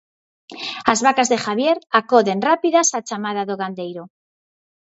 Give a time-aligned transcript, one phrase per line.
[0.91, 4.03] As vacas de Javier acoden rápidas á chamada do gandeiro.